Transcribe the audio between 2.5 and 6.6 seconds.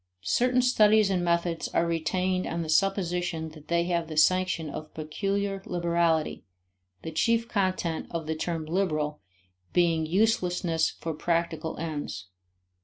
the supposition that they have the sanction of peculiar liberality,